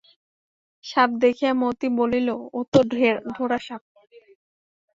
সাপ 0.85 1.09
দেখিয়া 1.23 1.51
মতি 1.61 1.87
বলিল, 1.99 2.27
ও 2.53 2.59
তো 2.71 2.79
ঢোড়া 3.35 3.59
সাপ। 3.67 3.81